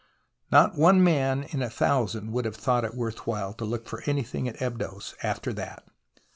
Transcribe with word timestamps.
Not 0.51 0.75
one 0.79 1.03
man 1.03 1.43
in 1.43 1.61
a 1.61 1.69
thousand 1.69 2.31
would 2.31 2.43
have 2.45 2.55
thought 2.55 2.83
it 2.83 2.95
worth 2.95 3.27
while 3.27 3.53
to 3.53 3.65
look 3.65 3.87
for 3.87 4.01
anything 4.07 4.47
at 4.47 4.59
Abydos 4.59 5.13
after 5.21 5.53
that. 5.53 5.83